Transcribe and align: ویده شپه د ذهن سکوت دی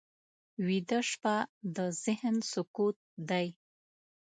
ویده 0.65 0.99
شپه 1.09 1.35
د 1.75 1.77
ذهن 2.03 2.35
سکوت 2.51 2.97
دی 3.29 3.47